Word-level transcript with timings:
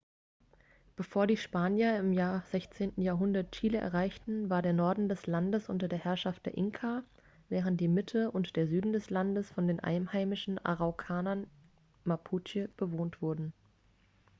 bevor 0.95 1.27
die 1.27 1.37
spanier 1.37 1.99
im 1.99 2.15
16. 2.15 2.93
jahrhundert 2.95 3.51
chile 3.51 3.77
erreichten 3.77 4.49
war 4.49 4.63
der 4.63 4.73
norden 4.73 5.07
des 5.07 5.27
landes 5.27 5.69
unter 5.69 5.87
den 5.87 5.99
herrschaft 5.99 6.43
der 6.47 6.57
inka 6.57 7.03
während 7.49 7.79
die 7.79 7.87
mitte 7.87 8.31
und 8.31 8.55
der 8.55 8.65
süden 8.67 8.93
des 8.93 9.11
landes 9.11 9.51
von 9.51 9.67
den 9.67 9.79
einheimischen 9.79 10.57
araukanern 10.57 11.45
mapuche 12.03 12.67
bewohnt 12.77 13.21
wurde 13.21 13.51